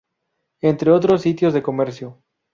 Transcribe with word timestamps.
Entre 0.61 0.89
otros 0.89 1.21
sitios 1.21 1.53
de 1.53 1.61
comercio. 1.61 2.23